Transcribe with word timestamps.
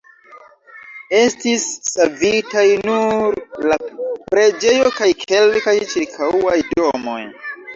Estis 1.17 1.65
savitaj 1.89 2.65
nur 2.89 3.37
la 3.67 3.77
preĝejo 4.33 4.89
kaj 4.97 5.11
kelkaj 5.27 5.75
ĉirkaŭaj 5.93 6.59
domoj. 6.75 7.21